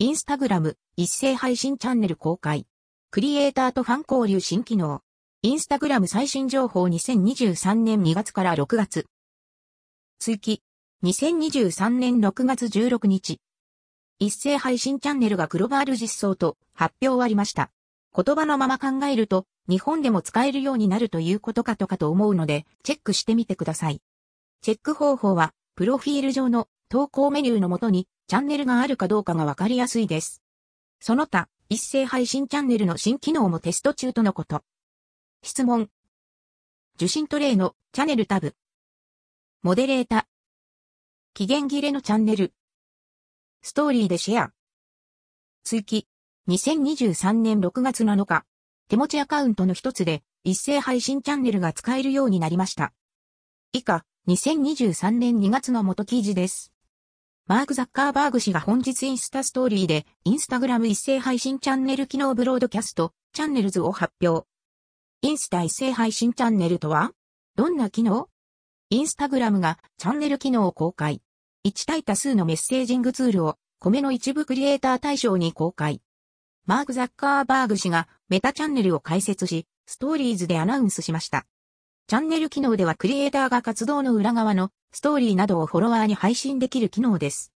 [0.00, 2.66] インスタグラム、一斉配信チャンネル公開。
[3.12, 5.02] クリエイターとファン交流新機能。
[5.42, 9.06] インスタグラム最新情報2023年2月から6月。
[10.18, 10.62] 追記。
[11.04, 13.38] 2023年6月16日。
[14.18, 17.70] 一斉配信チャンネルがグローバル実装と発表ありました。
[18.16, 24.02] 言葉のまま考えると、日本でも使えるようになるということかとかと思うので、チェックしてみてください。
[24.60, 30.42] チェック方法は、プロフィール上の投稿メニューのもとに、チャンネルがあるかどうかがわかりやすいです。
[31.00, 34.62] その他、一斉配信チャンネルの新機能もテスト中とのこと。
[35.42, 35.90] 質問。
[36.96, 38.54] 受信トレイのチャンネルタブ。
[39.62, 40.26] モデレータ。
[41.34, 42.52] 期限切れのチャンネル。
[43.62, 44.52] ストーリーでシェア。
[45.64, 46.06] 追記。
[46.48, 48.44] 2023年6月7日。
[48.88, 52.92] 手持ちアカウントの一つで一斉配信チャンネルが使えるようになりました。
[53.72, 56.73] 以下、2023年2月の元記事です。
[57.46, 64.46] マーク・ザッカーバーグ氏が本日インスタストーリーで、インスタグラム一斉配信チャンネル機能ブロードキャスト、チャンネルズを発表。
[65.20, 67.12] インスタ一斉配信チャンネルとは
[67.54, 68.28] どんな機能
[68.88, 71.20] インスタグラムがチャンネル機能を公開。
[71.66, 76.00] 1対多数のメッセージングツールを米の一部クリエイター対象に公開。
[76.64, 81.44] マーク・ザッカーバーグ氏がメタチャンネルを開設し、ストーリーズでアナウンスしました。
[82.06, 87.50] チャンネル機能ではクリエイターが活動の裏側のストーリーなどをフォロワーに配信できる機能です。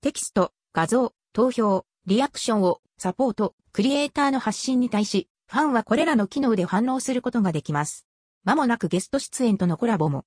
[0.00, 8.06] テキスト、画像、投票、リアクションをサポート、クリエイターの発信に対し、ファンはこれらの機能で反応することができます。
[8.44, 10.24] まもなくゲスト出演とのコラボも。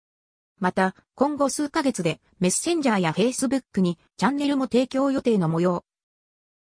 [0.60, 5.84] また、今後数ヶ月でメッセンジャーやフェイスブックにチャンネルも提供予定の模様。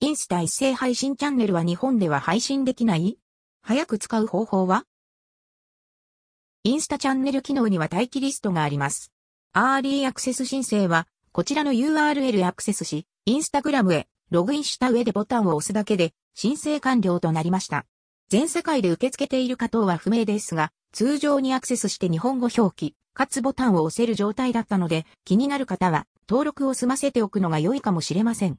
[0.00, 3.18] インスタ一斉配信チャンネルは日本では配信できない？
[3.60, 4.86] 早く使う方法は？
[6.66, 9.12] インスタチャンネル機能には待機リストがあります。
[9.52, 17.84] アーリーアクセス申請は、こちらの URL アクセスし、インスタグラムへログインした上でボタンを押すだけで申請完了となりました。
[18.30, 28.56] 全世界で受け付けているか等は不明ですが、通常にアクセスして日本語表記、かつボタンを押せる状態だったので、気になる方は登録を済ませておくのが良いかもしれません。